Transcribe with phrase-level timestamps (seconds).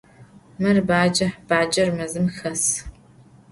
[0.61, 2.63] Mır bace, bacer mezım xes.